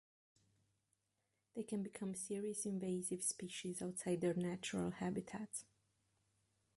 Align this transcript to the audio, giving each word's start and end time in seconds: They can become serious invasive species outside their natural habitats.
They 1.53 1.61
can 1.61 1.83
become 1.83 2.15
serious 2.15 2.65
invasive 2.65 3.21
species 3.21 3.83
outside 3.83 4.21
their 4.21 4.33
natural 4.33 4.89
habitats. 4.89 5.65